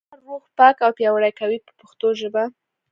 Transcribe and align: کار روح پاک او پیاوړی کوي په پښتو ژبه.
کار 0.09 0.19
روح 0.27 0.43
پاک 0.57 0.75
او 0.85 0.91
پیاوړی 0.97 1.31
کوي 1.39 1.57
په 1.65 1.71
پښتو 1.79 2.07
ژبه. 2.19 2.43